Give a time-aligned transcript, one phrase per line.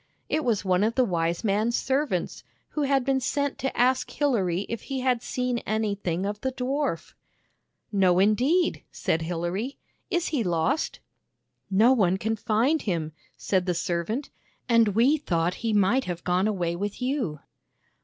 [0.29, 4.61] It was one of the wise man's servants, who had been sent to ask Hilary
[4.67, 7.13] if he had seen anything of the dwarf.
[7.91, 9.77] 118 THE BAG OF SMILES No, indeed," said Hilary."
[10.17, 11.01] Is he lost?
[11.69, 14.31] ""No one can find him," said the servant,"
[14.67, 17.41] and we thought he might have gone away with you."